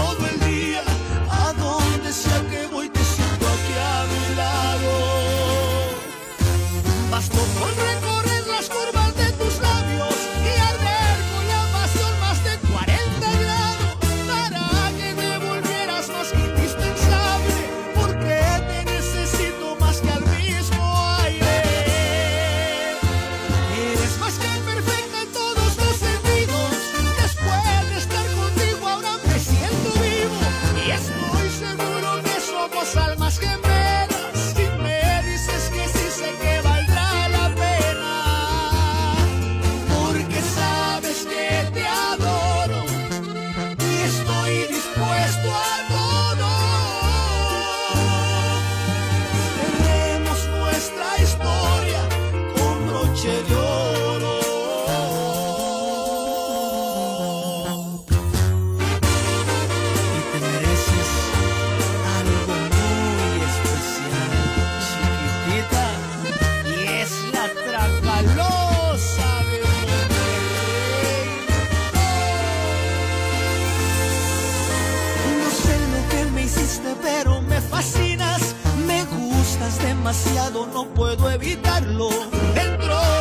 [80.01, 82.09] demasiado, no puedo evitarlo.
[82.55, 83.20] Dentro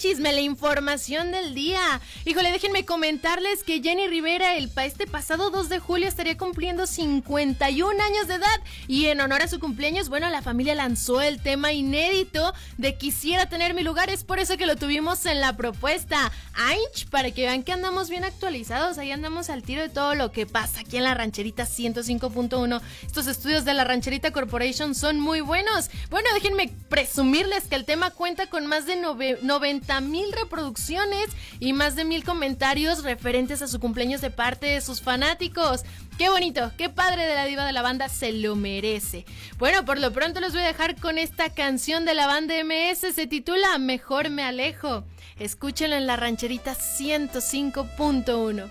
[0.00, 1.99] chisme, la información del día.
[2.26, 6.86] Híjole, déjenme comentarles que Jenny Rivera el pa- este pasado 2 de julio estaría cumpliendo
[6.86, 8.60] 51 años de edad.
[8.86, 13.46] Y en honor a su cumpleaños, bueno, la familia lanzó el tema inédito de Quisiera
[13.48, 14.10] tener mi lugar.
[14.10, 16.30] Es por eso que lo tuvimos en la propuesta.
[16.54, 18.98] Ainch, para que vean que andamos bien actualizados.
[18.98, 22.82] Ahí andamos al tiro de todo lo que pasa aquí en la rancherita 105.1.
[23.06, 25.88] Estos estudios de la rancherita Corporation son muy buenos.
[26.10, 31.26] Bueno, déjenme presumirles que el tema cuenta con más de nove- 90 mil reproducciones
[31.60, 35.84] y más de mil comentarios referentes a su cumpleaños de parte de sus fanáticos.
[36.18, 39.24] Qué bonito, qué padre de la diva de la banda, se lo merece.
[39.58, 43.14] Bueno, por lo pronto les voy a dejar con esta canción de la banda MS,
[43.14, 45.04] se titula Mejor me alejo.
[45.38, 48.68] Escúchenlo en la rancherita 105.1.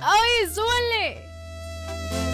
[0.00, 2.31] ¡Ay, súbanle!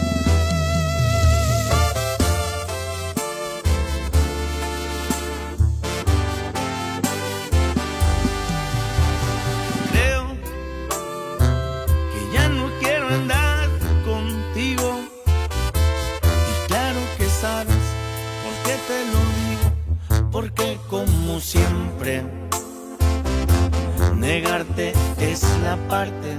[25.89, 26.37] Parte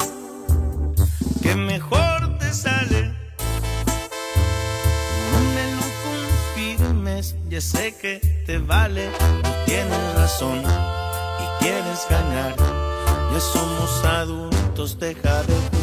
[1.42, 3.14] que mejor te sale.
[5.32, 9.10] No me lo confirmes, ya sé que te vale.
[9.44, 12.56] Tú tienes razón y quieres ganar.
[13.32, 15.79] Ya somos adultos, deja de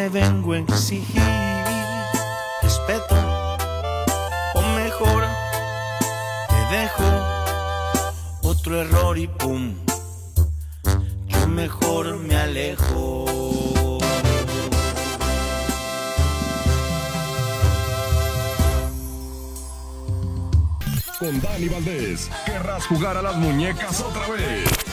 [0.00, 1.22] te vengo a exigir
[2.62, 3.14] respeto.
[4.54, 5.24] O mejor,
[6.48, 7.04] te dejo
[8.40, 9.74] otro error y pum
[11.28, 13.26] yo mejor me alejo.
[21.18, 24.89] Con Dani Valdés, querrás jugar a las muñecas otra vez.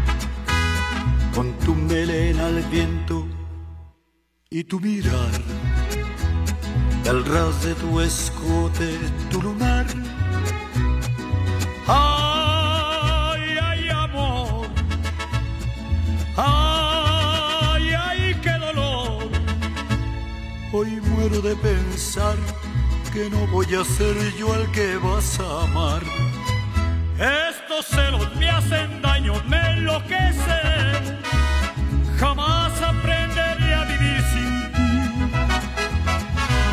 [1.33, 3.25] con tu melena al viento
[4.49, 5.31] y tu mirar,
[7.05, 8.97] el ras de tu escote,
[9.29, 9.85] tu lunar.
[11.87, 14.67] Ay, ay, amor,
[16.37, 19.29] ay, ay, qué dolor.
[20.73, 22.35] Hoy muero de pensar
[23.13, 26.01] que no voy a ser yo al que vas a amar.
[27.71, 31.19] Estos celos me hacen daño, me enloquecen.
[32.19, 34.91] Jamás aprenderé a vivir sin ti.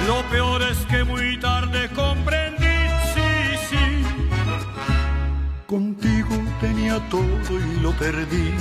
[0.09, 2.79] Lo peor es que muy tarde comprendí,
[3.15, 3.31] sí,
[3.71, 4.03] sí.
[5.69, 8.55] Contigo tenía todo y lo perdí.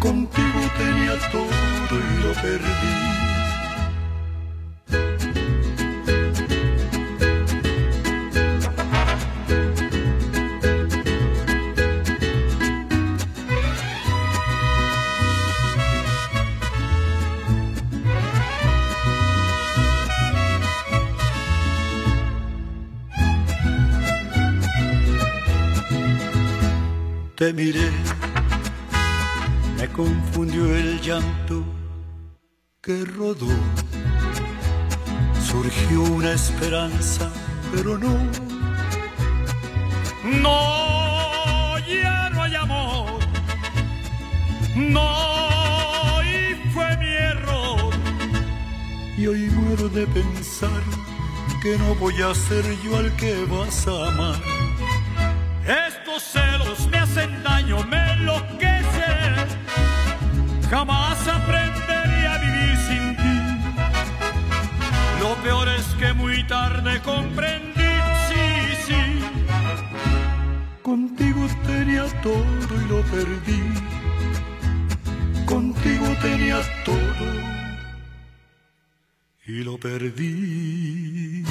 [0.00, 3.11] Contigo tenía todo y lo perdí.
[32.84, 33.46] Que rodó.
[35.40, 37.30] Surgió una esperanza,
[37.72, 38.12] pero no.
[40.24, 43.20] No, ya no hay amor.
[44.74, 47.92] No, y fue mi error.
[49.16, 50.82] Y hoy muero de pensar
[51.62, 54.42] que no voy a ser yo al que vas a amar.
[55.86, 58.82] Estos celos me hacen daño, me enloquecen.
[60.68, 61.11] Jamás
[65.22, 67.94] Lo peor es que muy tarde comprendí,
[68.28, 68.44] sí,
[68.86, 69.20] sí.
[70.82, 73.62] Contigo tenía todo y lo perdí.
[75.46, 77.26] Contigo tenía todo
[79.46, 81.44] y lo perdí.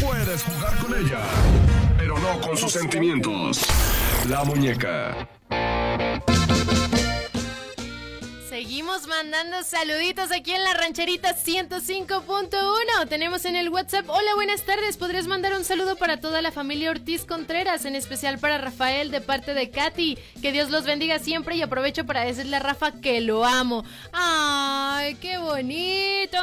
[0.00, 1.22] Puedes jugar con ella,
[1.98, 3.66] pero no con sus sentimientos.
[4.28, 5.28] La muñeca.
[8.64, 13.08] Seguimos mandando saluditos aquí en la rancherita 105.1.
[13.10, 14.08] Tenemos en el WhatsApp.
[14.08, 14.96] Hola, buenas tardes.
[14.96, 19.20] ¿Podrías mandar un saludo para toda la familia Ortiz Contreras, en especial para Rafael de
[19.20, 20.16] parte de Katy?
[20.40, 23.84] Que Dios los bendiga siempre y aprovecho para decirle a Rafa que lo amo.
[24.14, 26.38] ¡Ay, qué bonito!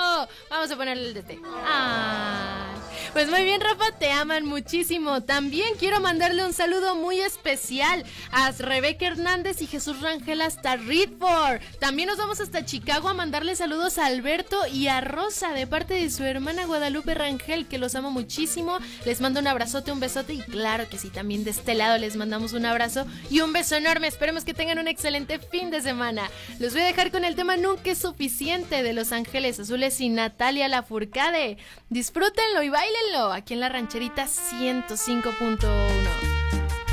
[0.51, 1.39] Vamos a ponerle el DT.
[1.65, 2.80] ¡Ay!
[3.13, 5.21] Pues muy bien, Rafa, te aman muchísimo.
[5.21, 11.59] También quiero mandarle un saludo muy especial a Rebeca Hernández y Jesús Rangel hasta Redford.
[11.81, 15.95] También nos vamos hasta Chicago a mandarle saludos a Alberto y a Rosa de parte
[15.95, 18.77] de su hermana Guadalupe Rangel, que los amo muchísimo.
[19.03, 22.15] Les mando un abrazote, un besote y claro que sí, también de este lado les
[22.15, 24.07] mandamos un abrazo y un beso enorme.
[24.07, 26.31] Esperemos que tengan un excelente fin de semana.
[26.59, 30.07] Los voy a dejar con el tema Nunca es suficiente de Los Ángeles Azules y
[30.07, 31.57] Natalia Lafourcade.
[31.89, 32.69] Disfrútenlo y
[33.01, 35.67] bailenlo aquí en la rancherita 105.1.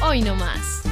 [0.02, 0.82] Hoy no más.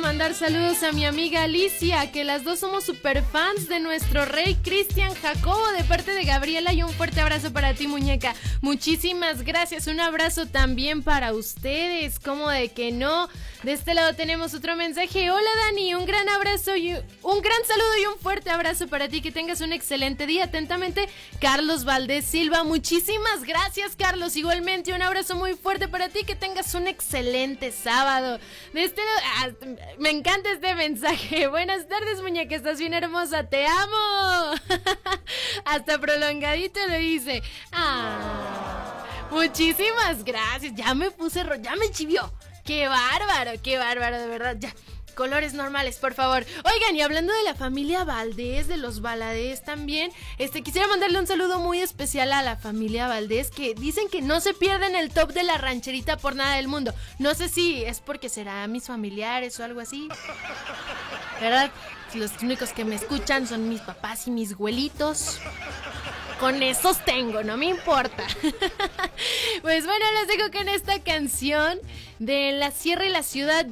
[0.00, 4.56] Mandar saludos a mi amiga Alicia, que las dos somos super fans de nuestro rey
[4.56, 8.34] Cristian Jacobo de parte de Gabriela y un fuerte abrazo para ti muñeca.
[8.62, 13.28] Muchísimas gracias, un abrazo también para ustedes, como de que no.
[13.62, 15.30] De este lado tenemos otro mensaje.
[15.30, 19.20] Hola Dani, un gran abrazo y un gran saludo y un fuerte abrazo para ti.
[19.22, 20.44] Que tengas un excelente día.
[20.44, 21.08] Atentamente,
[21.40, 22.64] Carlos Valdés Silva.
[22.64, 24.34] Muchísimas gracias, Carlos.
[24.34, 26.24] Igualmente, un abrazo muy fuerte para ti.
[26.24, 28.40] Que tengas un excelente sábado.
[28.72, 29.48] De este lado, ah,
[30.00, 31.46] me encanta este mensaje.
[31.46, 32.56] Buenas tardes, muñeca.
[32.56, 33.44] Estás bien hermosa.
[33.48, 34.54] Te amo.
[35.66, 37.44] Hasta prolongadito lo dice.
[37.70, 40.74] Ah, muchísimas gracias.
[40.74, 42.32] Ya me puse, ro- ya me chivió.
[42.64, 44.56] Qué bárbaro, qué bárbaro, de verdad.
[44.58, 44.74] Ya.
[45.14, 46.46] Colores normales, por favor.
[46.64, 51.26] Oigan, y hablando de la familia Valdés, de los Valadez también, este quisiera mandarle un
[51.26, 55.32] saludo muy especial a la familia Valdés que dicen que no se pierden el top
[55.32, 56.94] de la rancherita por nada del mundo.
[57.18, 60.08] No sé si es porque será mis familiares o algo así.
[61.40, 61.70] ¿Verdad?
[62.14, 65.40] Los únicos que me escuchan son mis papás y mis abuelitos.
[66.42, 68.26] Con esos tengo, no me importa.
[69.62, 71.78] pues bueno, les dejo con esta canción
[72.18, 73.64] de La Sierra y la Ciudad.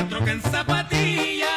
[0.04, 1.48] troca en zapatillas.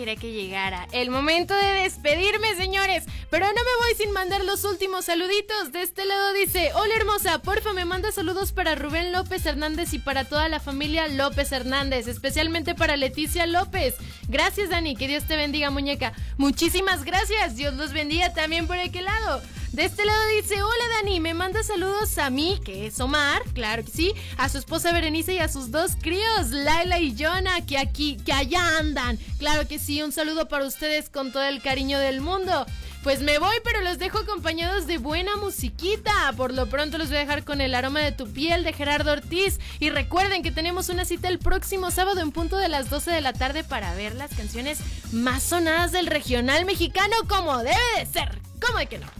[0.00, 0.88] Quería que llegara.
[0.92, 3.04] El momento de despedirme, señores.
[3.28, 5.72] Pero no me voy sin mandar los últimos saluditos.
[5.72, 9.98] De este lado dice, hola hermosa, porfa me manda saludos para Rubén López Hernández y
[9.98, 13.96] para toda la familia López Hernández, especialmente para Leticia López.
[14.28, 16.14] Gracias, Dani, que Dios te bendiga, muñeca.
[16.38, 19.42] Muchísimas gracias, Dios los bendiga también por aquel lado.
[19.72, 23.84] De este lado dice, hola Dani, me manda saludos a mí, que es Omar, claro
[23.84, 27.76] que sí, a su esposa Berenice y a sus dos críos, Laila y Jonah, que
[27.76, 29.18] aquí, que allá andan.
[29.38, 32.64] Claro que sí, un saludo para ustedes con todo el cariño del mundo.
[33.02, 36.32] Pues me voy, pero los dejo acompañados de buena musiquita.
[36.38, 39.12] Por lo pronto los voy a dejar con el aroma de tu piel de Gerardo
[39.12, 39.60] Ortiz.
[39.78, 43.20] Y recuerden que tenemos una cita el próximo sábado en punto de las 12 de
[43.20, 44.78] la tarde para ver las canciones
[45.12, 48.38] más sonadas del regional mexicano como debe de ser.
[48.66, 49.19] ¿Cómo de que no?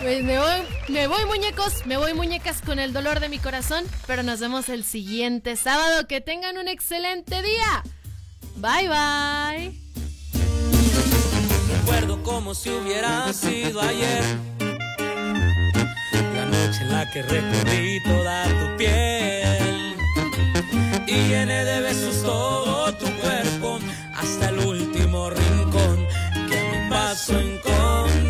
[0.00, 3.84] Pues me voy, me voy muñecos, me voy muñecas con el dolor de mi corazón,
[4.06, 6.06] pero nos vemos el siguiente sábado.
[6.06, 7.82] Que tengan un excelente día.
[8.56, 9.78] Bye bye.
[11.76, 14.24] Recuerdo como si hubiera sido ayer.
[16.34, 19.96] La noche en la que recorrí toda tu piel.
[21.06, 23.78] Y llené de besos todo tu cuerpo.
[24.16, 26.06] Hasta el último rincón
[26.48, 28.29] que a mi paso encontré.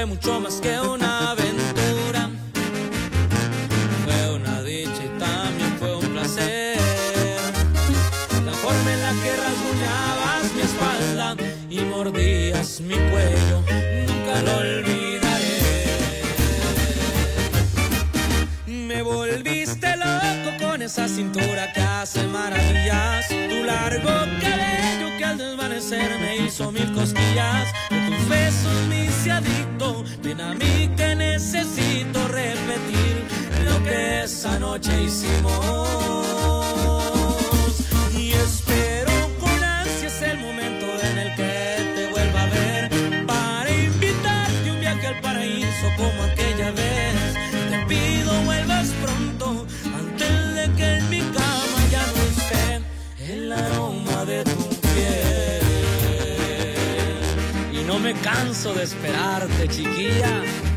[0.00, 2.30] Fue mucho más que una aventura.
[4.04, 6.78] Fue una dicha y también fue un placer.
[8.46, 11.36] La forma en la que rasguñabas mi espalda
[11.68, 13.58] y mordías mi cuello,
[14.08, 15.60] nunca lo olvidaré.
[18.66, 23.28] Me volviste loco con esa cintura que hace maravillas.
[23.28, 27.68] Tu largo cabello que al desvanecer me hizo mil cosquillas.
[27.90, 29.69] De tus besos me hice.
[30.22, 33.24] Ven a mí que necesito repetir
[33.64, 35.88] lo que esa noche hicimos.
[38.14, 42.90] Y espero con ansias el momento en el que te vuelva a ver
[43.26, 47.14] para invitarte un viaje al paraíso como aquella vez.
[47.70, 54.24] Te pido vuelvas pronto antes de que en mi cama ya no esté el aroma
[54.26, 54.69] de tu
[58.12, 60.69] me canso de esperarte, chiquilla.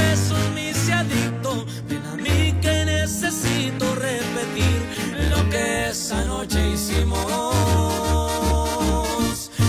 [0.00, 1.66] Besos me hice adicto.
[1.88, 4.80] Ven a mí que necesito repetir
[5.30, 7.18] lo que esa noche hicimos.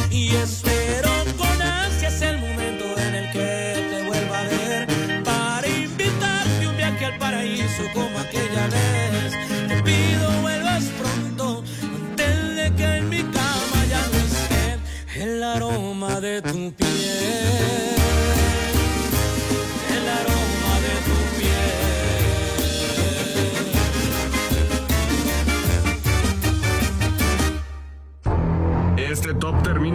[0.09, 6.67] Y espero con ansias el momento en el que te vuelva a ver para invitarte
[6.67, 9.10] un viaje al paraíso como aquella vez.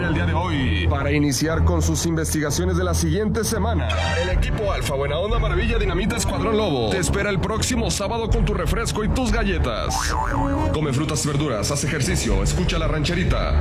[0.06, 0.86] El día de hoy.
[0.88, 3.88] Para iniciar con sus investigaciones de la siguiente semana,
[4.22, 8.44] el equipo Alfa Buena Onda Maravilla Dinamita Escuadrón Lobo te espera el próximo sábado con
[8.44, 9.94] tu refresco y tus galletas.
[10.72, 13.54] Come frutas y verduras, haz ejercicio, escucha la rancherita.